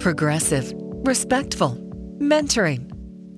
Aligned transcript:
progressive, 0.00 0.72
respectful, 1.04 1.76
mentoring, 2.18 2.90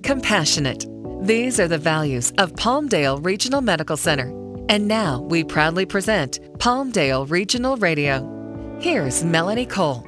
compassionate. 0.03 0.85
These 1.21 1.59
are 1.59 1.67
the 1.67 1.77
values 1.77 2.31
of 2.37 2.53
Palmdale 2.53 3.23
Regional 3.23 3.61
Medical 3.61 3.97
Center. 3.97 4.29
And 4.69 4.87
now 4.87 5.19
we 5.21 5.43
proudly 5.43 5.85
present 5.85 6.39
Palmdale 6.59 7.29
Regional 7.29 7.75
Radio. 7.77 8.29
Here's 8.79 9.23
Melanie 9.23 9.65
Cole. 9.65 10.07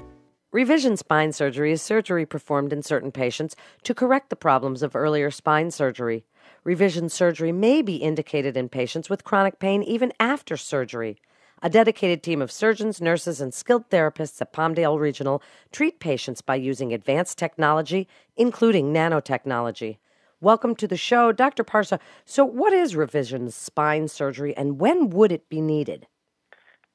Revision 0.53 0.95
spine 0.95 1.33
surgery 1.33 1.73
is 1.73 1.81
surgery 1.81 2.25
performed 2.25 2.71
in 2.71 2.81
certain 2.81 3.11
patients 3.11 3.57
to 3.83 3.93
correct 3.93 4.29
the 4.29 4.37
problems 4.37 4.81
of 4.81 4.95
earlier 4.95 5.29
spine 5.29 5.71
surgery. 5.71 6.23
Revision 6.63 7.09
surgery 7.09 7.51
may 7.51 7.81
be 7.81 7.97
indicated 7.97 8.55
in 8.55 8.69
patients 8.69 9.09
with 9.09 9.25
chronic 9.25 9.59
pain 9.59 9.83
even 9.83 10.13
after 10.21 10.55
surgery. 10.55 11.17
A 11.65 11.69
dedicated 11.69 12.21
team 12.21 12.43
of 12.43 12.51
surgeons, 12.51 13.01
nurses, 13.01 13.41
and 13.41 13.51
skilled 13.51 13.89
therapists 13.89 14.39
at 14.39 14.53
Palmdale 14.53 14.99
Regional 14.99 15.41
treat 15.71 15.99
patients 15.99 16.39
by 16.39 16.53
using 16.53 16.93
advanced 16.93 17.39
technology, 17.39 18.07
including 18.37 18.93
nanotechnology. 18.93 19.97
Welcome 20.39 20.75
to 20.75 20.87
the 20.87 20.95
show, 20.95 21.31
Dr. 21.31 21.63
Parsa. 21.63 21.99
So, 22.23 22.45
what 22.45 22.71
is 22.71 22.95
revision 22.95 23.49
spine 23.49 24.07
surgery 24.09 24.55
and 24.55 24.79
when 24.79 25.09
would 25.09 25.31
it 25.31 25.49
be 25.49 25.59
needed? 25.59 26.05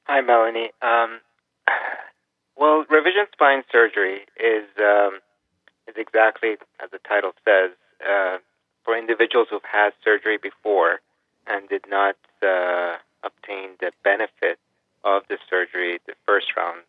Hi, 0.05 0.21
Melanie. 0.21 0.71
Um, 0.81 1.19
well, 2.55 2.85
revision 2.89 3.25
spine 3.33 3.63
surgery 3.69 4.19
is 4.39 4.63
um, 4.79 5.19
is 5.85 5.95
exactly 5.97 6.51
as 6.81 6.89
the 6.91 6.99
title 7.05 7.33
says 7.43 7.71
uh, 8.09 8.37
for 8.85 8.97
individuals 8.97 9.49
who've 9.51 9.69
had 9.69 9.89
surgery 10.01 10.37
before 10.41 11.01
and 11.45 11.67
did 11.67 11.83
not 11.89 12.15
uh, 12.41 12.95
obtain 13.23 13.71
the 13.79 13.91
benefit 14.03 14.59
of 15.03 15.23
the 15.29 15.37
surgery 15.49 15.99
the 16.05 16.13
first 16.25 16.47
round 16.55 16.83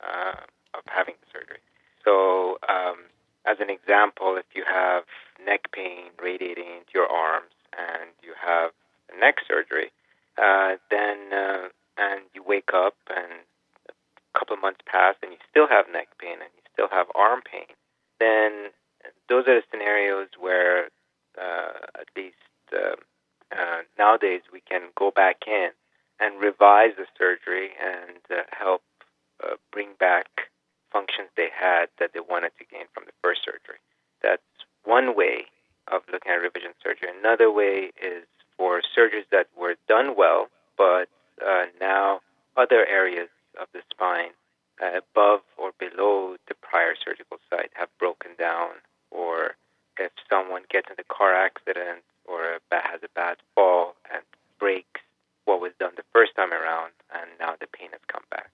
uh, 0.00 0.40
of 0.74 0.82
having 0.86 1.14
the 1.20 1.26
surgery. 1.32 1.58
So, 2.04 2.58
um, 2.68 3.10
as 3.46 3.58
an 3.60 3.70
example, 3.70 4.36
if 4.36 4.46
you 4.54 4.64
have 4.66 5.04
neck 5.44 5.72
pain 5.72 6.10
radiating 6.22 6.66
into 6.66 6.92
your 6.94 7.06
arms 7.06 7.52
and 7.76 8.10
you 8.22 8.32
have 8.40 8.70
neck 9.18 9.36
surgery, 9.46 9.90
uh, 10.36 10.76
then 10.90 11.32
uh, 11.32 11.68
and 11.98 12.22
you 12.34 12.42
wake 12.46 12.70
up 12.74 12.94
and 13.08 13.42
a 13.88 14.38
couple 14.38 14.54
of 14.54 14.62
months 14.62 14.80
pass 14.86 15.16
and 15.22 15.32
you 15.32 15.38
still 15.50 15.66
have 15.66 15.86
neck 15.92 16.08
pain 16.18 16.34
and 16.34 16.50
you 16.56 16.62
still 16.72 16.88
have 16.90 17.06
arm 17.14 17.40
pain, 17.42 17.66
then 18.20 18.70
those 19.28 19.46
are 19.48 19.56
the 19.56 19.62
scenarios 19.70 20.28
where 20.38 20.90
uh, 21.36 21.86
at 22.00 22.08
least 22.16 22.36
uh, 22.72 22.96
uh, 23.52 23.82
nowadays 23.98 24.42
we 24.52 24.60
can 24.60 24.82
go 24.96 25.10
back 25.10 25.42
in 25.46 25.70
and 26.20 26.40
revise 26.40 26.92
the 26.96 27.06
surgery 27.16 27.70
and 27.80 28.18
uh, 28.30 28.42
help 28.50 28.82
uh, 29.42 29.54
bring 29.72 29.90
back 29.98 30.26
functions 30.92 31.28
they 31.36 31.48
had 31.54 31.86
that 31.98 32.10
they 32.14 32.20
wanted 32.20 32.50
to 32.58 32.64
gain 32.64 32.86
from 32.92 33.04
the 33.06 33.12
first 33.22 33.40
surgery. 33.44 33.78
That's 34.22 34.42
one 34.84 35.16
way 35.16 35.46
of 35.90 36.02
looking 36.12 36.32
at 36.32 36.36
revision 36.36 36.72
surgery. 36.82 37.08
Another 37.18 37.50
way 37.50 37.92
is 38.02 38.24
for 38.56 38.82
surgeries 38.98 39.28
that 39.30 39.46
were 39.56 39.76
done 39.88 40.14
well, 40.16 40.48
but 40.76 41.08
uh, 41.44 41.66
now 41.80 42.20
other 42.56 42.84
areas 42.86 43.28
of 43.60 43.68
the 43.72 43.80
spine 43.90 44.30
uh, 44.82 44.98
above 44.98 45.40
or 45.56 45.70
below 45.78 46.36
the 46.48 46.54
prior 46.54 46.94
surgical 47.04 47.38
site 47.48 47.70
have 47.74 47.88
broken 47.98 48.32
down, 48.38 48.70
or 49.10 49.54
if 49.98 50.10
someone 50.28 50.62
gets 50.70 50.88
in 50.90 50.96
a 50.98 51.14
car 51.14 51.34
accident 51.34 52.02
or 52.26 52.58
has 52.70 53.00
a 53.02 53.08
bad 53.14 53.36
fall 53.54 53.94
and 54.12 54.22
breaks 54.58 55.00
what 55.44 55.60
was 55.60 55.72
done 55.80 55.92
the 55.96 56.04
first 56.12 56.34
time 56.36 56.52
around, 56.52 56.92
and 57.14 57.30
now 57.40 57.54
the 57.58 57.66
pain 57.66 57.88
has 57.92 58.00
come 58.06 58.24
back. 58.30 58.50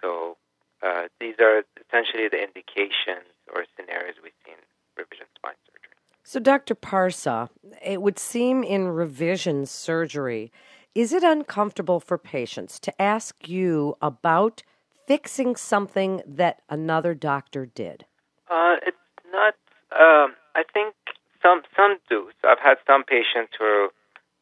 So 0.00 0.36
uh, 0.82 1.08
these 1.20 1.34
are 1.38 1.62
essentially 1.76 2.28
the 2.28 2.42
indications 2.42 3.28
or 3.52 3.64
scenarios 3.76 4.14
we 4.22 4.30
see 4.44 4.52
in 4.52 4.62
revision 4.96 5.26
spine 5.36 5.58
surgery. 5.66 5.90
So, 6.22 6.38
Dr. 6.38 6.74
Parsa, 6.74 7.48
it 7.80 8.02
would 8.02 8.18
seem 8.18 8.62
in 8.62 8.88
revision 8.88 9.66
surgery, 9.66 10.52
is 10.94 11.12
it 11.12 11.22
uncomfortable 11.22 12.00
for 12.00 12.18
patients 12.18 12.78
to 12.80 13.02
ask 13.02 13.48
you 13.48 13.96
about 14.02 14.62
fixing 15.06 15.56
something 15.56 16.22
that 16.26 16.62
another 16.68 17.14
doctor 17.14 17.66
did? 17.66 18.06
Uh, 18.50 18.76
it's 18.86 18.96
not. 19.32 19.54
Um, 19.92 20.34
I 20.54 20.64
think 20.72 20.94
some 21.42 21.62
some 21.76 21.98
do. 22.08 22.30
So 22.42 22.48
I've 22.48 22.58
had 22.58 22.78
some 22.86 23.04
patients 23.04 23.52
who 23.58 23.88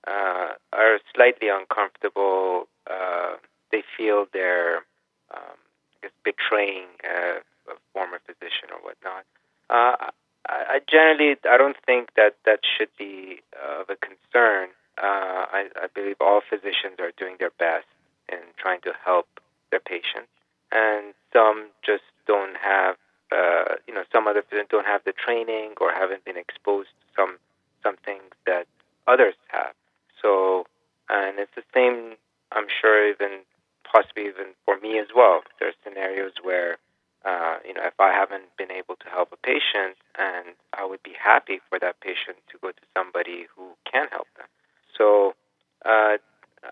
uh, 0.06 0.52
are 0.72 0.98
slightly 1.14 1.48
uncomfortable. 1.48 2.68
Uh, 2.90 3.36
they 3.70 3.82
feel 3.96 4.26
they're 4.32 4.78
um, 5.34 5.58
betraying 6.24 6.86
a, 7.04 7.40
a 7.70 7.76
former 7.92 8.20
physician 8.26 8.68
or 8.72 8.80
whatnot. 8.80 9.24
Uh, 9.68 10.10
I, 10.48 10.76
I 10.76 10.80
generally 10.88 11.36
I 11.48 11.56
don't 11.56 11.76
think 11.86 12.10
that 12.16 12.36
that 12.46 12.60
should 12.64 12.88
be 12.98 13.42
of 13.54 13.88
a 13.90 13.96
concern. 13.96 14.70
Uh, 14.98 15.46
I, 15.52 15.68
I 15.76 15.86
believe 15.94 16.16
all 16.20 16.40
physicians 16.48 16.98
are 16.98 17.12
doing 17.16 17.36
their 17.38 17.52
best 17.58 17.86
in 18.28 18.38
trying 18.56 18.80
to 18.82 18.92
help 19.04 19.28
their 19.70 19.80
patients, 19.80 20.32
and 20.72 21.14
some 21.32 21.68
just 21.84 22.02
don't 22.26 22.56
have, 22.56 22.96
uh, 23.30 23.76
you 23.86 23.94
know, 23.94 24.02
some 24.12 24.26
other 24.26 24.42
physicians 24.42 24.68
don't 24.70 24.86
have 24.86 25.02
the 25.04 25.12
training 25.12 25.74
or 25.80 25.92
haven't 25.92 26.24
been 26.24 26.36
exposed 26.36 26.88
to 26.88 27.06
some 27.14 27.38
some 27.82 27.96
things 28.04 28.32
that 28.46 28.66
others 29.06 29.34
have. 29.48 29.72
So, 30.20 30.66
and 31.08 31.38
it's 31.38 31.54
the 31.54 31.62
same, 31.72 32.16
I'm 32.52 32.66
sure, 32.80 33.08
even 33.08 33.46
possibly 33.90 34.26
even 34.26 34.48
for 34.64 34.78
me 34.80 34.98
as 34.98 35.06
well. 35.14 35.42
There 35.58 35.68
are 35.68 35.78
scenarios 35.84 36.32
where, 36.42 36.78
uh, 37.24 37.58
you 37.66 37.74
know, 37.74 37.82
if 37.84 37.98
I 37.98 38.12
haven't 38.12 38.44
been 38.56 38.70
able 38.70 38.96
to 38.96 39.08
help 39.08 39.32
a 39.32 39.36
patient, 39.36 39.96
and 40.18 40.54
I 40.72 40.84
would 40.84 41.02
be 41.02 41.14
happy 41.18 41.60
for 41.68 41.78
that 41.78 42.00
patient 42.00 42.38
to 42.52 42.58
go 42.60 42.70
to 42.70 42.84
somebody 42.96 43.46
who 43.56 43.74
can 43.90 44.06
help 44.10 44.28
them. 44.36 44.46
So, 44.96 45.34
uh, 45.84 46.18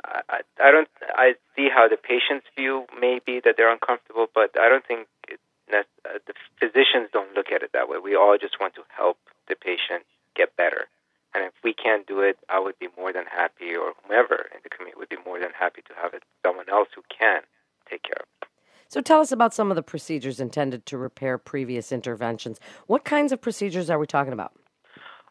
I, 0.05 0.41
I 0.61 0.71
don't. 0.71 0.89
I 1.15 1.35
see 1.55 1.69
how 1.73 1.89
the 1.89 1.97
patient's 1.97 2.47
view 2.57 2.87
may 2.99 3.21
be 3.25 3.41
that 3.45 3.55
they're 3.57 3.73
uncomfortable, 3.73 4.27
but 4.35 4.59
I 4.59 4.69
don't 4.69 4.85
think 4.87 5.07
it, 5.29 5.41
uh, 5.73 5.83
the 6.27 6.35
physicians 6.59 7.11
don't 7.13 7.35
look 7.35 7.53
at 7.53 7.63
it 7.63 7.71
that 7.73 7.89
way. 7.89 7.99
We 8.03 8.17
all 8.17 8.37
just 8.41 8.59
want 8.61 8.75
to 8.75 8.83
help 8.95 9.19
the 9.49 9.55
patient 9.55 10.05
get 10.35 10.57
better. 10.57 10.87
And 11.35 11.45
if 11.45 11.53
we 11.63 11.75
can't 11.75 12.07
do 12.07 12.21
it, 12.21 12.39
I 12.49 12.59
would 12.59 12.79
be 12.79 12.89
more 12.97 13.13
than 13.13 13.27
happy, 13.27 13.77
or 13.77 13.93
whomever 14.03 14.49
in 14.55 14.61
the 14.63 14.71
community 14.71 14.99
would 14.99 15.09
be 15.09 15.19
more 15.25 15.39
than 15.39 15.51
happy 15.59 15.83
to 15.83 15.95
have 16.01 16.15
it 16.15 16.23
someone 16.43 16.69
else 16.71 16.89
who 16.95 17.03
can 17.13 17.43
take 17.91 18.03
care 18.03 18.21
of 18.21 18.27
it. 18.43 18.49
So 18.89 19.01
tell 19.01 19.21
us 19.21 19.33
about 19.33 19.53
some 19.53 19.71
of 19.71 19.77
the 19.77 19.83
procedures 19.83 20.41
intended 20.41 20.87
to 20.87 20.99
repair 20.99 21.39
previous 21.39 21.93
interventions. 21.93 22.61
What 22.87 23.05
kinds 23.05 23.33
of 23.33 23.41
procedures 23.41 23.91
are 23.91 23.99
we 23.99 24.07
talking 24.07 24.33
about? 24.33 24.53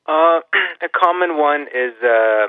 Uh, 0.08 0.42
a 0.82 0.90
common 0.94 1.38
one 1.38 1.68
is 1.74 1.94
uh, 2.04 2.48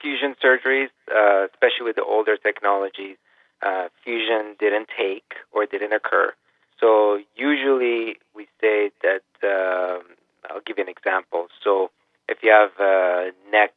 fusion 0.00 0.34
surgeries, 0.42 0.88
uh, 1.14 1.46
especially 1.52 1.84
with 1.84 1.96
the 1.96 2.04
older 2.04 2.36
technologies. 2.36 3.16
Uh, 3.62 3.88
fusion 4.04 4.56
didn't 4.58 4.88
take 4.96 5.34
or 5.52 5.66
didn't 5.66 5.92
occur. 5.92 6.32
So 6.80 7.18
usually 7.36 8.16
we 8.34 8.48
say 8.60 8.90
that. 9.02 9.22
Um, 9.42 10.02
I'll 10.50 10.60
give 10.60 10.78
you 10.78 10.84
an 10.84 10.90
example. 10.90 11.48
So 11.62 11.90
if 12.28 12.38
you 12.42 12.50
have 12.50 12.70
a 12.78 13.30
neck, 13.50 13.72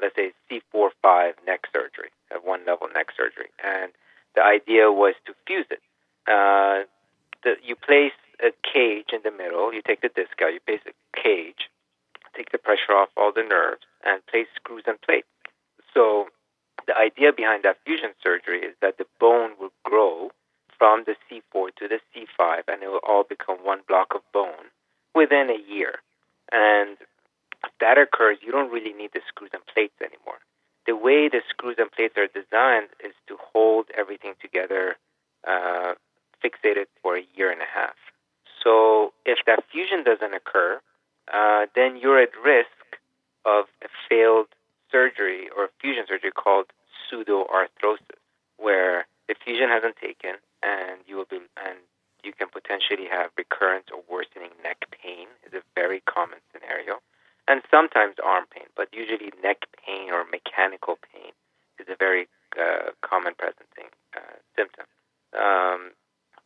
let's 0.00 0.14
say 0.16 0.32
C4-5 0.50 1.32
neck 1.46 1.66
surgery, 1.72 2.10
at 2.30 2.44
one 2.44 2.60
level 2.66 2.88
neck 2.94 3.08
surgery, 3.16 3.48
and 3.62 3.92
the 4.34 4.42
idea 4.42 4.90
was 4.90 5.14
to 5.26 5.34
fuse 5.46 5.66
it. 5.70 5.82
Uh, 6.26 6.84
the, 7.44 7.56
you 7.62 7.76
place 7.76 8.16
a 8.40 8.50
cage 8.62 9.10
in 9.12 9.20
the 9.24 9.30
middle. 9.30 9.72
You 9.72 9.82
take 9.86 10.00
the 10.00 10.08
disc 10.08 10.40
out. 10.42 10.52
You 10.52 10.60
place 10.60 10.80
a 10.86 10.94
cage, 11.20 11.70
take 12.36 12.50
the 12.50 12.58
pressure 12.58 12.92
off 12.92 13.08
all 13.16 13.32
the 13.34 13.42
nerves, 13.42 13.82
and 14.04 14.24
place 14.26 14.46
screws 14.56 14.84
and 14.86 15.00
plates. 15.00 15.28
So 15.94 16.26
the 16.86 16.96
idea 16.96 17.32
behind 17.32 17.62
that 17.64 17.78
fusion 17.84 18.10
surgery 18.22 18.60
is 18.60 18.74
that 18.80 18.98
the 18.98 19.06
bone 19.20 19.52
will 19.60 19.72
grow 19.84 20.30
from 20.78 21.04
the 21.06 21.14
C4 21.30 21.74
to 21.76 21.88
the 21.88 22.00
C5, 22.10 22.62
and 22.68 22.82
it 22.82 22.88
will 22.88 23.04
all 23.06 23.24
become 23.24 23.58
one 23.62 23.80
block 23.86 24.14
of 24.14 24.22
bone 24.32 24.72
within 25.14 25.48
a 25.50 25.72
year. 25.72 26.00
And 26.50 26.96
if 27.64 27.70
that 27.80 27.98
occurs, 27.98 28.38
you 28.42 28.50
don't 28.50 28.72
really 28.72 28.92
need 28.92 29.10
the 29.14 29.20
screws 29.28 29.50
and 29.52 29.62
plates 29.72 29.94
anymore. 30.00 30.40
The 30.86 30.96
way 30.96 31.28
the 31.28 31.42
screws 31.48 31.76
and 31.78 31.90
plates 31.90 32.14
are 32.16 32.26
designed 32.26 32.88
is 33.04 33.14
to 33.28 33.36
hold 33.40 33.86
everything 33.96 34.34
together, 34.40 34.96
uh, 35.46 35.94
fixated 36.42 36.86
for 37.02 37.16
a 37.16 37.24
year 37.34 37.52
and 37.52 37.62
a 37.62 37.70
half. 37.72 37.94
So 38.62 39.12
if 39.24 39.38
that 39.46 39.64
fusion 39.70 40.02
doesn't 40.04 40.34
occur, 40.34 40.80
uh, 41.32 41.66
then 41.74 41.96
you're 41.96 42.20
at 42.20 42.30
risk 42.44 42.98
of 43.44 43.66
a 43.82 43.88
failed 44.08 44.48
surgery 44.90 45.48
or 45.56 45.70
fusion 45.80 46.04
surgery 46.06 46.32
called 46.32 46.66
pseudoarthrosis, 47.10 48.18
where 48.56 49.06
the 49.28 49.34
fusion 49.44 49.68
hasn't 49.68 49.96
taken 49.96 50.36
and 50.62 51.00
you 51.06 51.16
will 51.16 51.26
be 51.28 51.40
and 51.56 51.78
you 52.22 52.32
can 52.32 52.48
potentially 52.48 53.08
have 53.10 53.30
recurrent 53.36 53.90
or 53.90 54.02
worsening 54.10 54.50
neck 54.62 54.84
pain 54.90 55.26
is 55.46 55.52
a 55.52 55.62
very 55.74 56.00
common 56.06 56.38
scenario 56.52 57.02
and 57.48 57.62
sometimes 57.70 58.16
arm 58.22 58.44
pain, 58.50 58.66
but 58.76 58.88
usually 58.92 59.32
neck 59.42 59.66
pain 59.84 60.10
or 60.12 60.24
mechanical 60.30 60.98
pain 61.12 61.32
is 61.78 61.86
a 61.88 61.96
very 61.98 62.28
uh, 62.58 62.90
common 63.02 63.34
presenting 63.34 63.90
uh, 64.16 64.38
symptom. 64.56 64.86
Um, 65.34 65.92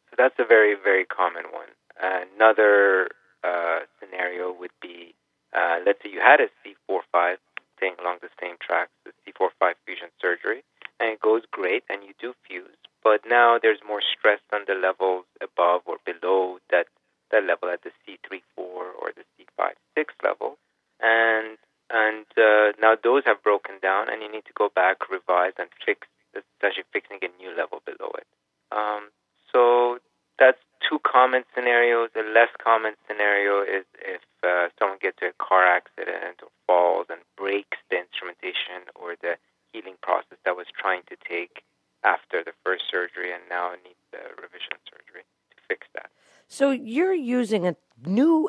so 0.09 0.17
that's 0.17 0.39
a 0.39 0.45
very, 0.45 0.75
very 0.75 1.05
common 1.05 1.45
one. 1.53 1.69
Another 1.99 3.09
uh, 3.45 3.81
scenario 3.99 4.53
would 4.53 4.75
be, 4.81 5.15
uh, 5.53 5.79
let's 5.85 6.03
say 6.03 6.11
you 6.11 6.21
had 6.21 6.41
a 6.41 6.49
C4-5, 6.63 7.37
staying 7.77 7.97
along 8.01 8.19
the 8.23 8.33
same 8.41 8.57
tracks, 8.61 8.93
the 9.05 9.13
C4-5 9.27 9.75
fusion 9.85 10.09
surgery, 10.21 10.65
and 11.01 11.13
it 11.13 11.21
goes 11.21 11.43
great, 11.51 11.85
and 11.91 12.03
you 12.03 12.15
do 12.21 12.33
fuse. 12.47 12.79
But 13.03 13.21
now 13.29 13.59
there's 13.61 13.81
more 13.87 14.01
stress 14.01 14.41
on 14.53 14.63
the 14.67 14.75
levels 14.75 15.27
above 15.43 15.83
or 15.87 15.99
below 16.05 16.59
that 16.71 16.87
that 17.31 17.45
level 17.45 17.69
at 17.69 17.83
the 17.83 17.91
C3-4 18.07 18.41
or 18.57 19.11
the 19.15 19.27
C5-6 19.35 20.07
level, 20.23 20.59
and 21.01 21.59
and 21.91 22.27
uh, 22.37 22.73
now 22.81 22.97
those 22.99 23.23
have 23.27 23.43
broken 23.43 23.77
down, 23.81 24.11
and 24.11 24.23
you 24.23 24.31
need 24.31 24.45
to 24.47 24.53
go 24.57 24.69
back, 24.75 25.09
revise, 25.09 25.53
and 25.59 25.69
fix, 25.85 26.09
especially 26.35 26.85
fixing 26.93 27.19
a 27.23 27.31
new 27.41 27.55
level 27.57 27.81
below 27.87 28.11
it. 28.19 28.27
Um, 28.73 29.11
so 29.53 29.99
that's 30.39 30.59
two 30.89 30.99
common 31.07 31.45
scenarios. 31.55 32.11
A 32.17 32.23
less 32.23 32.51
common 32.63 32.95
scenario 33.07 33.63
is 33.63 33.85
if 34.03 34.21
uh, 34.43 34.69
someone 34.79 34.99
gets 35.01 35.19
a 35.23 35.33
car 35.39 35.65
accident 35.65 36.43
or 36.43 36.51
falls 36.67 37.07
and 37.09 37.21
breaks 37.37 37.79
the 37.91 37.99
instrumentation 38.03 38.91
or 38.95 39.15
the 39.23 39.37
healing 39.73 39.97
process 40.03 40.39
that 40.45 40.57
was 40.57 40.67
trying 40.77 41.03
to 41.09 41.17
take 41.27 41.63
after 42.05 42.43
the 42.45 42.53
first 42.65 42.85
surgery 42.91 43.33
and 43.33 43.43
now 43.49 43.71
needs 43.85 44.03
the 44.13 44.19
revision 44.41 44.79
surgery 44.91 45.23
to 45.51 45.57
fix 45.69 45.87
that. 45.95 46.11
So 46.49 46.71
you're 46.71 47.15
using 47.15 47.67
a 47.67 47.75
new 48.05 48.46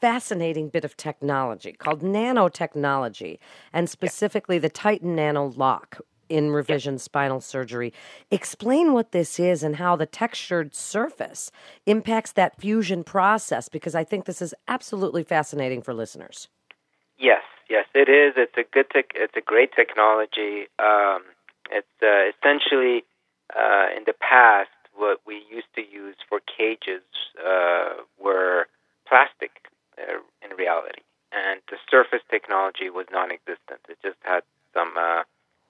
fascinating 0.00 0.68
bit 0.68 0.84
of 0.84 0.96
technology 0.96 1.72
called 1.72 2.00
nanotechnology, 2.02 3.38
and 3.72 3.88
specifically 3.88 4.56
yeah. 4.56 4.60
the 4.60 4.68
Titan 4.70 5.14
Nano 5.16 5.52
Lock 5.56 6.00
in 6.28 6.52
revision 6.52 6.94
yeah. 6.94 6.98
spinal 6.98 7.40
surgery. 7.40 7.92
Explain 8.30 8.92
what 8.92 9.12
this 9.12 9.38
is 9.40 9.62
and 9.62 9.76
how 9.76 9.96
the 9.96 10.06
textured 10.06 10.74
surface 10.74 11.50
impacts 11.86 12.32
that 12.32 12.58
fusion 12.58 13.04
process, 13.04 13.68
because 13.68 13.94
I 13.94 14.04
think 14.04 14.24
this 14.24 14.40
is 14.40 14.54
absolutely 14.68 15.24
fascinating 15.24 15.82
for 15.82 15.92
listeners. 15.92 16.48
Yes, 17.18 17.42
yes, 17.68 17.86
it 17.94 18.08
is. 18.08 18.34
It's 18.36 18.56
a 18.56 18.64
good. 18.72 18.86
It's 19.14 19.36
a 19.36 19.40
great 19.40 19.72
technology. 19.74 20.68
Um, 20.78 21.22
it's 21.70 21.86
uh, 22.02 22.30
essentially 22.30 23.04
uh, 23.54 23.86
in 23.96 24.04
the 24.06 24.14
past 24.14 24.70
what 24.94 25.20
we 25.26 25.42
used 25.50 25.72
to 25.74 25.82
use 25.82 26.16
for 26.28 26.40
cages 26.40 27.02
uh, 27.38 28.02
were 28.22 28.66
plastic 29.08 29.50
uh, 29.98 30.20
in 30.44 30.56
reality. 30.56 31.02
And 31.32 31.60
the 31.70 31.76
surface 31.90 32.26
technology 32.40 32.88
was 32.90 33.06
non-existent. 33.12 33.80
It 33.88 33.98
just 34.02 34.16
had 34.22 34.42
some 34.72 34.92
uh, 34.96 35.22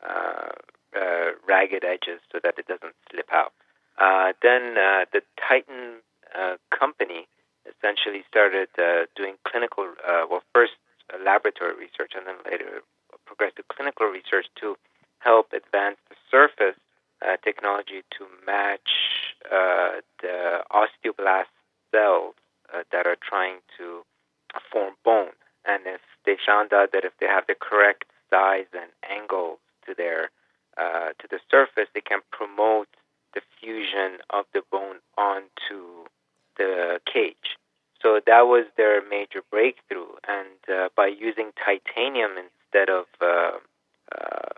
uh, 0.06 0.52
uh, 0.96 1.30
ragged 1.46 1.84
edges 1.84 2.20
so 2.30 2.38
that 2.42 2.54
it 2.58 2.66
doesn't 2.66 2.94
slip 3.10 3.28
out. 3.32 3.52
Uh, 3.98 4.32
then 4.42 4.76
uh, 4.78 5.04
the 5.12 5.22
Titan 5.36 6.00
company 6.70 7.26
essentially 7.66 8.22
started 8.28 8.68
doing 9.16 9.34
clinical, 9.44 9.84
well, 10.30 10.42
first 10.54 10.72
laboratory 11.24 11.74
research 11.74 12.12
and 12.16 12.26
then 12.26 12.36
later 12.46 12.82
progressed 13.26 13.56
to 13.56 13.64
clinical 13.68 14.06
research 14.06 14.46
to 14.60 14.76
help 15.18 15.52
advance 15.52 15.98
the 16.08 16.16
surface 16.30 16.78
technology 17.42 18.02
to 18.16 18.24
match 18.46 18.90
the 20.22 20.62
osteoblast 20.70 21.50
cells 21.90 22.34
that 22.92 23.06
are 23.06 23.18
trying 23.20 23.58
to 23.76 24.02
form 24.72 24.94
bone. 25.04 25.34
And 25.64 25.82
if 25.86 26.00
they 26.24 26.36
found 26.44 26.72
out 26.72 26.92
that 26.92 27.04
if 27.04 27.12
they 27.20 27.26
have 27.26 27.44
the 27.46 27.54
correct 27.54 28.04
size 28.30 28.66
and 28.72 28.90
angles 29.08 29.58
to 29.86 29.94
their 29.94 30.30
uh, 30.76 31.10
to 31.18 31.28
the 31.28 31.40
surface, 31.50 31.88
they 31.94 32.00
can 32.00 32.20
promote 32.30 32.88
the 33.34 33.40
fusion 33.60 34.18
of 34.30 34.44
the 34.54 34.62
bone 34.70 34.96
onto 35.18 36.06
the 36.56 37.00
cage. 37.12 37.58
So 38.02 38.20
that 38.26 38.42
was 38.42 38.64
their 38.76 39.06
major 39.06 39.42
breakthrough. 39.50 40.08
And 40.26 40.58
uh, 40.72 40.88
by 40.96 41.06
using 41.06 41.50
titanium 41.62 42.32
instead 42.38 42.88
of 42.88 43.06
uh, 43.20 43.58
uh 44.12 44.52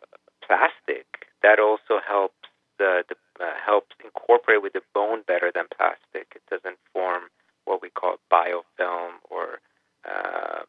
plastic, 0.47 1.07
that 1.43 1.59
also 1.59 2.01
helps 2.07 2.49
the, 2.79 3.05
the 3.09 3.17
uh, 3.43 3.55
helps 3.65 3.97
incorporate 4.05 4.63
with 4.63 4.73
the 4.75 4.83
bone 4.95 5.23
better 5.27 5.51
than 5.53 5.65
plastic. 5.77 6.33
It 6.37 6.43
doesn't 6.51 6.79
form 6.93 7.25
what 7.65 7.83
we 7.83 7.91
call 7.91 8.17
biofilm 8.31 9.23
or 9.31 9.61
uh, 10.05 10.63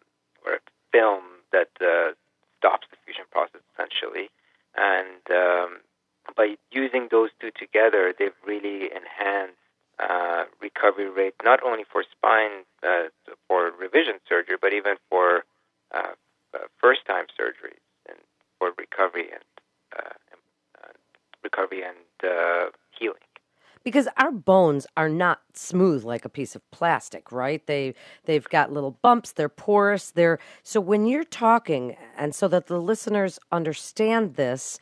or 0.46 0.54
a 0.56 0.60
film 0.92 1.24
that 1.52 1.70
uh, 1.82 2.14
stops 2.58 2.88
the 2.92 2.98
fusion 3.06 3.26
process 3.32 3.62
essentially. 3.74 4.30
And 4.76 5.22
um, 5.30 5.82
by 6.36 6.56
using 6.72 7.08
those 7.12 7.30
two 7.40 7.52
together, 7.52 8.14
they've 8.18 8.32
really 8.46 8.90
enhanced 8.92 9.58
uh, 10.00 10.46
recovery 10.62 11.10
rate 11.10 11.36
not 11.44 11.62
for 11.92 12.04
spine 12.04 12.64
uh, 12.84 13.10
for 13.48 13.72
revision 13.72 14.16
surgery, 14.28 14.58
but 14.62 14.74
even 14.74 14.96
for 15.10 15.44
uh, 15.94 16.14
uh 16.54 16.60
first-time 16.80 17.26
surgeries 17.40 17.82
and 18.08 18.18
for 18.60 18.72
recovery 18.78 19.30
and 19.32 19.44
uh, 19.98 20.90
recovery 21.44 21.84
and 21.84 22.32
healing. 22.98 23.18
Because 23.84 24.08
our 24.16 24.32
bones 24.32 24.88
are 24.96 25.10
not 25.10 25.42
smooth 25.54 26.06
like 26.06 26.24
a 26.24 26.30
piece 26.30 26.56
of 26.56 26.62
plastic 26.72 27.32
right? 27.32 27.66
They 27.68 27.94
they've 28.26 28.48
got 28.48 28.72
little 28.72 28.98
bumps 29.02 29.32
they're 29.32 29.50
porous 29.50 30.12
they're 30.12 30.40
so 30.64 30.80
when 30.80 31.06
you're 31.06 31.24
talking 31.24 31.96
and 32.18 32.34
so 32.34 32.48
that 32.48 32.68
the 32.68 32.80
listeners 32.80 33.40
understand 33.52 34.36
this 34.36 34.80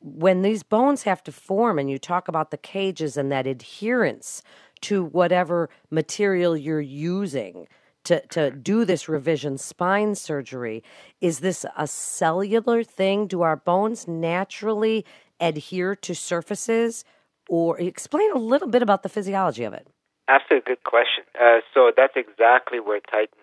when 0.00 0.42
these 0.42 0.62
bones 0.62 1.04
have 1.04 1.22
to 1.24 1.32
form 1.32 1.78
and 1.78 1.88
you 1.90 1.98
talk 1.98 2.28
about 2.28 2.50
the 2.50 2.56
cages 2.56 3.16
and 3.16 3.30
that 3.30 3.46
adherence 3.46 4.42
to 4.82 5.04
whatever 5.04 5.68
material 5.90 6.56
you're 6.56 6.80
using 6.80 7.66
to, 8.06 8.24
to 8.28 8.50
do 8.50 8.84
this 8.84 9.08
revision 9.08 9.58
spine 9.58 10.14
surgery 10.14 10.82
is 11.20 11.40
this 11.40 11.66
a 11.76 11.86
cellular 11.86 12.84
thing 12.84 13.26
do 13.26 13.42
our 13.42 13.56
bones 13.56 14.06
naturally 14.06 15.04
adhere 15.40 15.94
to 15.96 16.14
surfaces 16.14 17.04
or 17.48 17.78
explain 17.80 18.30
a 18.32 18.38
little 18.38 18.68
bit 18.68 18.82
about 18.82 19.02
the 19.02 19.08
physiology 19.08 19.64
of 19.64 19.72
it. 19.72 19.86
Absolutely 20.28 20.74
good 20.74 20.84
question. 20.84 21.24
Uh, 21.38 21.60
so 21.74 21.92
that's 21.96 22.14
exactly 22.16 22.80
where 22.80 23.00
Titan 23.00 23.38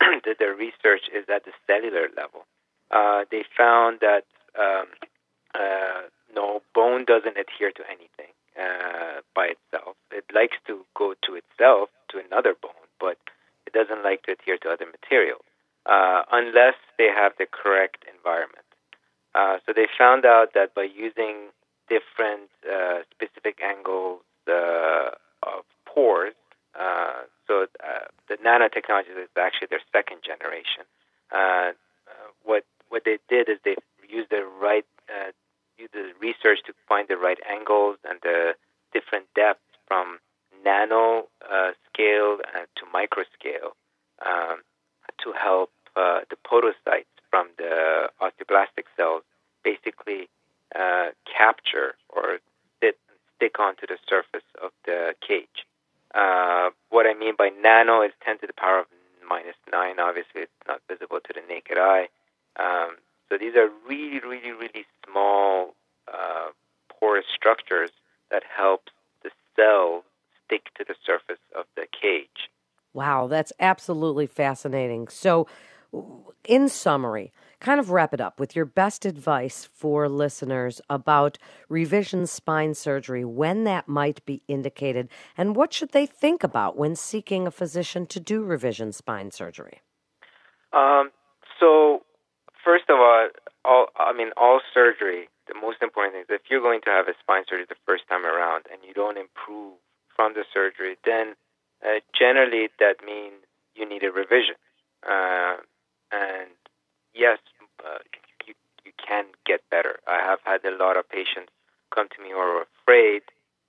did 0.24 0.38
their 0.38 0.54
research 0.54 1.02
is 1.14 1.24
at 1.32 1.44
the 1.44 1.52
cellular 1.66 2.08
level. 2.16 2.46
Uh, 2.90 3.24
they 3.30 3.44
found 3.56 3.98
that 4.00 4.22
um, 4.58 4.86
uh, 5.54 6.02
no 6.34 6.62
bone 6.74 7.04
doesn't 7.04 7.36
adhere 7.36 7.70
to 7.70 7.82
anything 7.88 8.32
uh, 8.58 9.20
by 9.34 9.54
itself. 9.54 9.96
It 10.10 10.24
likes 10.34 10.56
to 10.66 10.84
go 10.96 11.14
to 11.24 11.34
itself 11.34 11.90
to 12.10 12.18
another 12.18 12.54
bone, 12.60 12.88
but 13.00 13.18
it 13.66 13.72
doesn't 13.72 14.02
like 14.02 14.22
to 14.24 14.32
adhere 14.32 14.58
to 14.58 14.70
other 14.70 14.86
material 14.86 15.38
uh, 15.86 16.22
unless 16.32 16.74
they 16.98 17.08
have 17.14 17.32
the 17.38 17.46
correct 17.46 18.04
environment. 18.12 18.66
Uh, 19.34 19.58
so 19.64 19.72
they 19.72 19.86
found 19.96 20.24
out 20.24 20.54
that 20.54 20.74
by 20.74 20.82
using 20.82 21.48
different 21.88 22.50
uh, 22.68 23.00
specific 23.10 23.60
angles 23.62 24.20
uh, 24.48 25.10
of 25.42 25.64
pores. 25.86 26.34
Uh, 26.78 27.22
so 27.46 27.66
the 28.28 28.36
nanotechnology 28.44 29.10
is 29.16 29.28
actually 29.36 29.68
their 29.70 29.80
second 29.92 30.18
generation. 30.22 30.84
What 32.44 32.64
what 32.88 33.02
they 33.04 33.18
did 33.28 33.48
is 33.48 33.58
they 33.64 33.76
used 34.08 34.30
the 34.30 34.44
right 34.60 34.86
used 35.78 35.92
the 35.92 36.12
research 36.20 36.60
to 36.66 36.72
find 36.88 37.08
the 37.08 37.16
right 37.16 37.38
angles 37.48 37.96
and 38.08 38.18
the 38.22 38.54
different 38.92 39.26
depths 39.34 39.62
from 39.86 40.18
nano 40.64 41.28
scale 41.92 42.38
to 42.76 42.82
micro 42.92 43.24
scale 43.38 43.76
um, 44.26 44.58
to 45.22 45.32
help 45.32 45.70
the 45.94 46.36
podocytes 46.46 47.10
from 47.30 47.48
the 47.58 48.08
osteoblastic 48.20 48.84
cells 48.96 49.22
basically 49.64 50.28
uh, 50.74 51.08
capture 51.24 51.94
or 52.08 52.38
sit, 52.80 52.98
stick 53.36 53.58
onto 53.58 53.86
the 53.86 53.98
surface 54.08 54.46
of 54.62 54.70
the 54.84 55.14
cage. 55.26 55.66
Uh, 56.14 56.70
what 56.90 57.06
I 57.06 57.14
mean 57.14 57.34
by 57.36 57.50
nano 57.50 58.02
is 58.02 58.12
10 58.24 58.38
to 58.40 58.46
the 58.46 58.52
power 58.52 58.80
of 58.80 58.86
minus 59.28 59.56
9. 59.72 59.98
Obviously, 59.98 60.42
it's 60.42 60.62
not 60.66 60.80
visible 60.88 61.20
to 61.20 61.32
the 61.34 61.42
naked 61.48 61.78
eye. 61.78 62.08
Um, 62.58 62.96
so 63.28 63.36
these 63.38 63.54
are 63.56 63.68
really, 63.86 64.20
really, 64.20 64.52
really 64.52 64.86
small 65.06 65.57
uh, 65.57 65.57
structures 67.48 67.90
that 68.30 68.42
help 68.56 68.84
the 69.22 69.30
cell 69.56 70.04
stick 70.44 70.62
to 70.76 70.84
the 70.86 70.94
surface 71.04 71.42
of 71.56 71.64
the 71.76 71.86
cage. 72.00 72.50
Wow, 72.92 73.26
that's 73.26 73.52
absolutely 73.60 74.26
fascinating. 74.26 75.08
So, 75.08 75.46
in 76.44 76.68
summary, 76.68 77.32
kind 77.60 77.80
of 77.80 77.90
wrap 77.90 78.12
it 78.12 78.20
up 78.20 78.38
with 78.38 78.54
your 78.54 78.66
best 78.66 79.06
advice 79.06 79.68
for 79.72 80.08
listeners 80.08 80.80
about 80.90 81.38
revision 81.68 82.26
spine 82.26 82.74
surgery, 82.74 83.24
when 83.24 83.64
that 83.64 83.88
might 83.88 84.24
be 84.26 84.42
indicated, 84.48 85.08
and 85.36 85.56
what 85.56 85.72
should 85.72 85.92
they 85.92 86.06
think 86.06 86.44
about 86.44 86.76
when 86.76 86.94
seeking 86.94 87.46
a 87.46 87.50
physician 87.50 88.06
to 88.06 88.20
do 88.20 88.42
revision 88.42 88.92
spine 88.92 89.30
surgery? 89.30 89.80
Um, 90.72 91.10
so, 91.58 92.02
first 92.62 92.84
of 92.90 92.98
all, 92.98 93.28
all, 93.64 93.86
I 93.96 94.12
mean, 94.12 94.30
all 94.36 94.60
surgery, 94.74 95.28
the 95.48 95.58
most 95.58 95.82
important 95.82 96.14
thing 96.14 96.22
is 96.22 96.30
if 96.30 96.50
you're 96.50 96.62
going 96.62 96.80
to 96.84 96.90
have 96.90 97.08
a 97.08 97.14
spine 97.20 97.44
surgery 97.48 97.66
the 97.68 97.80
first 97.86 98.04
time 98.08 98.24
around 98.24 98.64
and 98.70 98.80
you 98.86 98.92
don't 98.94 99.16
improve 99.16 99.74
from 100.14 100.34
the 100.34 100.44
surgery, 100.52 100.96
then 101.04 101.34
uh, 101.84 102.00
generally 102.16 102.68
that 102.78 102.96
means 103.04 103.40
you 103.74 103.88
need 103.88 104.04
a 104.04 104.12
revision. 104.12 104.54
Uh, 105.02 105.56
and 106.12 106.50
yes, 107.14 107.38
uh, 107.84 107.98
you, 108.46 108.54
you 108.84 108.92
can 108.98 109.24
get 109.46 109.60
better. 109.70 109.98
I 110.06 110.20
have 110.20 110.40
had 110.44 110.64
a 110.64 110.76
lot 110.76 110.96
of 110.96 111.08
patients 111.08 111.52
come 111.94 112.08
to 112.16 112.22
me 112.22 112.30
who 112.30 112.38
are 112.38 112.62
afraid 112.62 113.22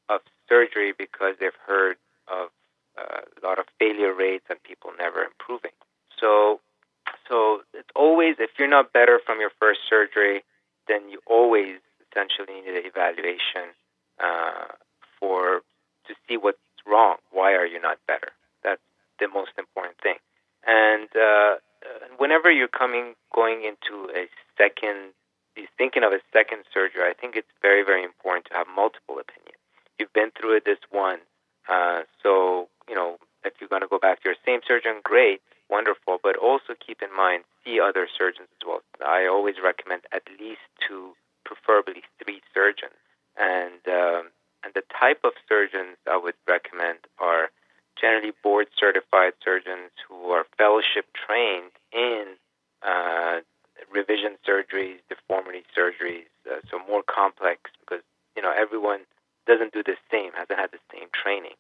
of 0.10 0.22
surgery 0.48 0.94
because 0.98 1.36
they've 1.40 1.62
heard 1.66 1.98
of 2.28 2.50
uh, 2.98 3.22
a 3.42 3.46
lot 3.46 3.60
of 3.60 3.66
failure 3.78 4.14
rates 4.14 4.46
and 4.50 4.62
people 4.64 4.92
never 4.98 5.24
improving. 5.24 5.72
So, 6.20 6.60
so 7.28 7.62
it's 7.74 7.90
always 7.96 8.36
if 8.40 8.52
you're 8.58 8.68
not 8.68 8.92
better 8.92 9.20
from 9.26 9.40
your 9.40 9.52
first 9.60 9.82
surgery, 9.90 10.44
then 10.88 11.10
you 11.10 11.22
always 11.28 11.78
essentially 12.10 12.62
need 12.62 12.76
an 12.76 12.84
evaluation 13.00 13.72
uh, 14.20 14.76
for 15.20 15.62
to 16.08 16.14
see 16.28 16.36
what's 16.36 16.58
wrong. 16.86 17.18
Why 17.32 17.54
are 17.54 17.66
you 17.66 17.80
not 17.80 17.98
better? 18.08 18.32
That's 18.64 18.82
the 19.20 19.28
most 19.28 19.52
important 19.58 19.96
thing. 20.04 20.16
And 20.68 21.08
uh, 21.16 21.56
whenever 22.18 22.52
you're 22.52 22.68
coming 22.68 23.16
going 23.34 23.64
into 23.64 24.12
a 24.12 24.28
second, 24.58 25.14
thinking 25.78 26.04
of 26.04 26.12
a 26.12 26.20
second 26.34 26.64
surgery, 26.74 27.04
I 27.04 27.14
think 27.14 27.36
it's 27.36 27.52
very 27.62 27.84
very 27.84 28.04
important 28.04 28.48
to 28.48 28.54
have 28.54 28.68
multiple 28.68 29.18
opinions. 29.20 29.60
You've 29.98 30.14
been 30.14 30.32
through 30.32 30.58
it 30.58 30.66
this 30.66 30.80
one, 30.92 31.20
uh, 31.68 32.02
so 32.22 32.68
you 32.88 32.96
know 32.96 33.18
if 33.44 33.54
you're 33.60 33.70
going 33.70 33.82
to 33.82 33.88
go 33.88 34.00
back 34.00 34.22
to 34.22 34.30
your 34.30 34.40
same 34.46 34.60
surgeon, 34.68 35.00
great, 35.04 35.42
wonderful. 35.70 36.18
But 36.22 36.36
also 36.36 36.76
keep 36.76 37.02
in 37.02 37.16
mind 37.16 37.44
see 37.64 37.80
other 37.80 38.08
surgeons 38.18 38.50
as 38.60 38.68
well. 38.68 38.82
I 39.06 39.28
always 39.28 39.56
recommend 39.64 40.04
at 40.12 40.24
least 40.40 40.64
two, 40.86 41.16
preferably 41.46 42.04
three 42.24 42.42
surgeons, 42.54 43.00
and 43.38 43.80
um, 43.88 44.32
and 44.64 44.74
the 44.76 44.84
type 44.92 45.24
of 45.24 45.34
surgeons 45.50 45.98
I 46.08 46.18
would 46.18 46.36
recommend 46.48 47.00
are 47.18 47.50
generally 48.00 48.32
board 48.44 48.68
certified 48.80 49.34
surgeons 49.44 49.92
who 50.08 50.30
are 50.32 50.46
fellowship 50.58 51.06
trained 51.14 51.74
in 51.92 52.38
uh, 52.82 53.42
revision 53.92 54.38
surgeries, 54.48 55.00
deformity 55.10 55.64
surgeries, 55.76 56.30
uh, 56.50 56.62
so 56.70 56.80
more 56.88 57.04
complex 57.04 57.72
because 57.82 58.04
you 58.36 58.42
know 58.42 58.54
everyone 58.56 59.02
doesn't 59.48 59.74
do 59.74 59.84
the 59.84 59.98
same, 60.12 60.32
hasn't 60.34 60.60
had 60.60 60.72
the 60.72 60.80
same 60.94 61.10
training. 61.12 61.58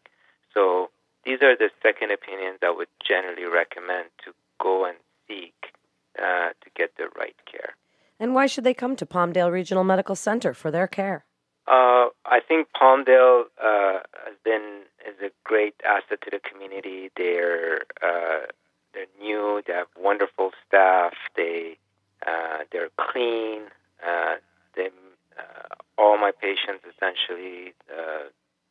So 0.53 0.89
these 1.25 1.41
are 1.41 1.55
the 1.58 1.69
second 1.81 2.12
opinions 2.12 2.60
I 2.63 2.72
would 2.72 2.88
generally 3.05 3.46
recommend 3.46 4.10
to 4.25 4.31
go 4.62 4.86
and 4.86 4.98
seek 5.27 5.74
uh, 6.17 6.50
to 6.50 6.69
get 6.75 6.96
the 6.98 7.08
right 7.17 7.36
care. 7.51 7.75
And 8.19 8.36
why 8.36 8.48
should 8.48 8.63
they 8.63 8.74
come 8.74 8.96
to 8.98 9.05
Palmdale 9.05 9.51
Regional 9.51 9.84
Medical 9.84 10.15
Center 10.15 10.53
for 10.53 10.72
their 10.72 10.88
care? 10.88 11.25
Uh, 11.67 12.10
I 12.25 12.39
think 12.46 12.67
Palmdale 12.79 13.43
uh, 13.63 14.00
has 14.25 14.36
been 14.43 14.81
is 15.08 15.15
a 15.22 15.29
great 15.43 15.75
asset 15.89 16.22
to 16.22 16.29
the 16.31 16.39
community. 16.39 17.10
They're 17.17 17.81
uh, 18.01 18.46
they're 18.93 19.12
new. 19.19 19.62
They 19.65 19.74
have 19.74 19.88
wonderful 19.98 20.51
staff. 20.67 21.13
They 21.36 21.77
uh, 22.25 22.60
they're 22.72 22.89
clean. 22.98 23.63
Uh, 24.05 24.36
they 24.75 24.89
uh, 25.38 25.75
all 25.98 26.17
my 26.17 26.31
patients 26.31 26.84
essentially 26.96 27.74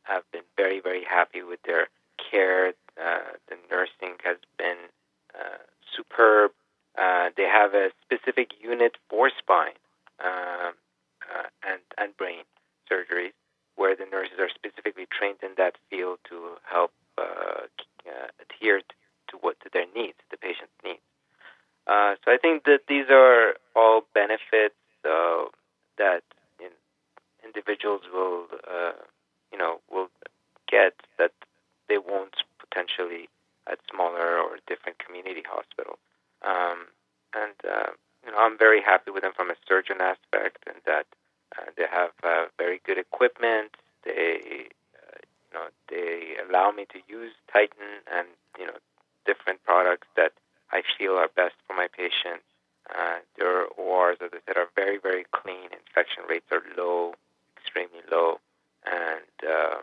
have 0.03 0.23
been 0.33 0.49
very 0.57 0.81
very 0.81 1.05
happy 1.05 1.43
with 1.43 1.61
their 1.65 1.89
care. 2.31 2.73
the 2.97 3.57
nursing 3.71 4.17
has 4.25 4.39
been 4.57 4.79
superb. 5.95 6.53
they 7.37 7.49
have 7.61 7.75
a 7.75 7.91
specific 8.03 8.53
unit 8.61 8.97
for 9.11 9.31
spine 9.39 9.79
um, 10.25 10.73
and 11.63 11.81
and 11.99 12.17
brain 12.17 12.45
surgeries 12.91 13.33
where 13.79 13.95
the 13.95 14.07
nurses 14.11 14.39
are 14.41 14.49
specifically 14.51 15.07
trained 15.07 15.39
in 15.43 15.51
that 15.57 15.77
field 15.89 16.19
to 16.29 16.57
help 16.65 16.91
uh, 16.91 16.97
uh, 16.99 17.08
adhere 18.41 18.81
to, 18.81 18.95
to, 19.29 19.37
what 19.41 19.59
to 19.61 19.71
their 19.73 19.87
needs, 19.95 20.19
the 20.31 20.37
patient's 20.37 20.73
needs. 20.85 21.01
Uh, 21.87 22.15
so 22.25 22.33
I 22.33 22.37
think 22.37 22.65
that 22.65 22.81
these 22.89 23.07
are 23.11 23.55
all 23.75 24.03
benefits 24.15 24.77
uh, 25.09 25.45
that 25.97 26.23
in, 26.61 26.71
individuals 27.45 28.03
will, 28.13 28.45
uh, 28.71 28.93
you 29.51 29.59
know, 29.59 29.81
will 29.91 30.09
get 30.71 30.95
that 31.19 31.33
they 31.89 31.97
won't 31.97 32.37
potentially 32.59 33.29
at 33.71 33.79
smaller 33.91 34.39
or 34.39 34.59
different 34.67 34.99
community 34.99 35.43
hospitals. 35.49 35.99
Um, 36.43 36.89
and 37.35 37.57
uh, 37.65 37.91
you 38.25 38.33
know, 38.33 38.39
I'm 38.39 38.59
very 38.59 38.83
happy 38.83 39.11
with 39.11 39.23
them 39.23 39.33
from 39.35 39.51
a 39.51 39.55
surgeon 39.67 40.01
aspect, 40.01 40.65
and 40.67 40.77
that 40.87 41.07
uh, 41.57 41.71
they 41.77 41.85
have 41.91 42.11
uh, 42.23 42.47
very 42.59 42.81
good 42.85 42.99
equipment. 42.99 43.77
They, 44.05 44.69
uh, 44.97 45.19
you 45.25 45.53
know, 45.55 45.67
they 45.89 46.37
allow 46.49 46.71
me 46.71 46.87
to 46.93 47.01
use 47.09 47.33
Titan 47.53 48.05
and 48.13 48.29
you 48.59 48.67
know 48.67 48.77
different 49.27 49.63
products 49.65 50.09
that 50.17 50.33
I 50.73 50.83
feel 50.97 51.13
are 51.13 51.29
best 51.35 51.55
for 51.67 51.75
my 51.75 51.89
patients. 51.89 52.45
Uh, 52.89 53.19
their 53.39 53.67
ORs, 53.77 54.19
as 54.23 54.31
I 54.33 54.39
said, 54.47 54.57
are 54.57 54.69
very 54.75 54.99
very 54.99 55.25
clean. 55.33 55.69
Infection 55.73 56.25
rates 56.29 56.47
are 56.51 56.63
low, 56.77 57.15
extremely 57.57 58.01
low, 58.11 58.41
and, 58.87 59.35
um, 59.45 59.83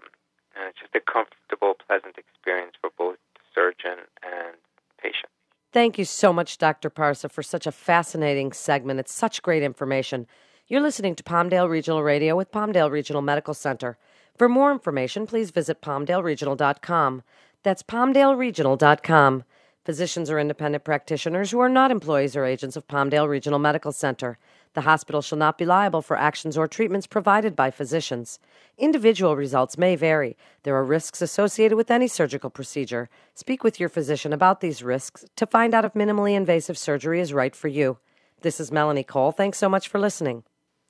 and 0.56 0.70
it's 0.70 0.80
just 0.80 0.96
a 0.96 1.00
comfortable, 1.00 1.75
pleasant 1.88 2.18
experience 2.18 2.74
for 2.80 2.89
both 2.98 3.18
surgeon 3.54 4.06
and 4.24 4.58
patient. 5.01 5.30
Thank 5.72 5.98
you 5.98 6.06
so 6.06 6.32
much, 6.32 6.58
Dr. 6.58 6.89
Parsa, 6.89 7.30
for 7.30 7.44
such 7.44 7.68
a 7.68 7.72
fascinating 7.72 8.54
segment. 8.54 9.00
It's 9.00 9.13
such 9.13 9.42
great 9.42 9.62
information. 9.62 10.25
You're 10.68 10.82
listening 10.82 11.15
to 11.15 11.24
Palmdale 11.24 11.70
Regional 11.70 12.01
Radio 12.01 12.36
with 12.36 12.51
Palmdale 12.51 12.89
Regional 12.89 13.22
Medical 13.22 13.54
Center. 13.54 13.98
For 14.38 14.50
more 14.50 14.72
information, 14.72 15.27
please 15.27 15.51
visit 15.51 15.82
palmdaleregional.com. 15.82 17.24
That's 17.63 17.84
palmdaleregional.com. 17.84 19.44
Physicians 19.86 20.32
are 20.32 20.39
independent 20.39 20.84
practitioners 20.84 21.51
who 21.51 21.60
are 21.60 21.70
not 21.70 21.92
employees 21.92 22.36
or 22.36 22.44
agents 22.44 22.75
of 22.75 22.88
Palmdale 22.88 23.30
Regional 23.30 23.60
Medical 23.60 23.92
Center. 23.92 24.39
The 24.74 24.82
hospital 24.82 25.22
shall 25.22 25.38
not 25.38 25.60
be 25.60 25.65
liable 25.65 26.01
for 26.01 26.18
actions 26.18 26.58
or 26.58 26.68
treatments 26.68 27.06
provided 27.06 27.56
by 27.56 27.70
physicians. 27.70 28.39
Individual 28.80 29.36
results 29.36 29.77
may 29.77 29.96
vary. 29.96 30.36
There 30.63 30.75
are 30.75 30.84
risks 30.84 31.22
associated 31.22 31.75
with 31.75 31.92
any 31.92 32.08
surgical 32.08 32.50
procedure. 32.50 33.10
Speak 33.36 33.63
with 33.63 33.80
your 33.80 33.89
physician 33.89 34.34
about 34.34 34.60
these 34.60 34.82
risks 34.82 35.24
to 35.36 35.46
find 35.46 35.75
out 35.75 35.86
if 35.86 35.94
minimally 35.94 36.34
invasive 36.34 36.80
surgery 36.80 37.22
is 37.22 37.32
right 37.32 37.56
for 37.56 37.68
you. 37.68 38.00
This 38.42 38.60
is 38.60 38.72
Melanie 38.72 39.04
Cole. 39.04 39.32
Thanks 39.32 39.60
so 39.60 39.70
much 39.70 39.88
for 39.88 40.00
listening. 40.00 40.46